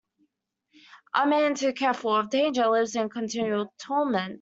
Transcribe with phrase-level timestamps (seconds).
[1.13, 4.29] A man too careful of danger lives in continual torment.